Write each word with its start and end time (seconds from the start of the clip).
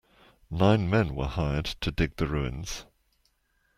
Nine 0.49 0.89
men 0.89 1.13
were 1.13 1.27
hired 1.27 1.65
to 1.65 1.91
dig 1.91 2.15
the 2.15 2.25
ruins. 2.25 2.85